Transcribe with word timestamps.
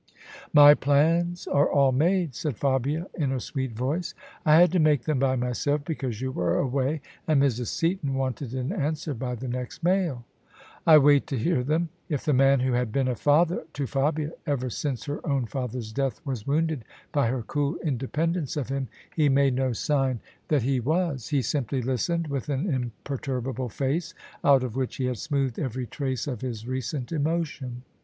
"My 0.51 0.73
plans 0.73 1.45
are 1.45 1.69
all 1.69 1.91
made," 1.91 2.33
said 2.33 2.57
Fabia 2.57 3.05
in 3.13 3.29
her 3.29 3.39
sweet 3.39 3.73
voice:" 3.73 4.15
I 4.47 4.55
had 4.55 4.71
to 4.71 4.79
make 4.79 5.03
them 5.03 5.19
by 5.19 5.35
myself 5.35 5.85
because 5.85 6.21
you 6.21 6.31
were 6.31 6.57
away, 6.57 7.01
and 7.27 7.39
Mrs. 7.39 7.67
Seaton 7.67 8.15
wanted 8.15 8.55
an 8.55 8.71
answer 8.71 9.13
by 9.13 9.35
the 9.35 9.47
next 9.47 9.83
mail."" 9.83 10.25
I 10.87 10.97
wait 10.97 11.27
to 11.27 11.37
hear 11.37 11.63
them." 11.63 11.89
If 12.09 12.25
the 12.25 12.33
man 12.33 12.61
who 12.61 12.73
had 12.73 12.91
been 12.91 13.07
a 13.07 13.15
father 13.15 13.63
to 13.73 13.85
Fabia 13.85 14.31
ever 14.47 14.71
since 14.71 15.05
her 15.05 15.23
own 15.23 15.45
father's 15.45 15.93
death 15.93 16.19
was 16.25 16.47
wounded 16.47 16.83
by 17.11 17.27
her 17.27 17.43
cool 17.43 17.75
independence 17.83 18.57
of 18.57 18.69
him, 18.69 18.87
he 19.15 19.29
made 19.29 19.53
no 19.53 19.71
sign 19.71 20.19
that 20.47 20.63
he 20.63 20.77
OF 20.77 20.85
ISABEL 20.85 20.93
CARNABY 20.93 21.13
was: 21.13 21.27
he 21.27 21.41
simply 21.43 21.81
listened 21.83 22.25
with 22.25 22.49
an 22.49 22.67
imperturbable 22.73 23.69
face 23.69 24.15
out 24.43 24.63
of 24.63 24.75
which 24.75 24.95
he 24.95 25.05
had 25.05 25.19
smoothed 25.19 25.59
every 25.59 25.85
trace 25.85 26.25
of 26.25 26.41
his 26.41 26.67
recent 26.67 27.11
emotion. 27.11 27.83